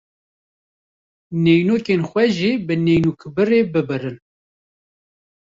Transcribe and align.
Neynûkên 1.43 2.01
xwe 2.09 2.25
jî 2.37 2.51
bi 2.67 2.75
neynûkbirê 2.85 3.61
bibirin. 3.73 4.17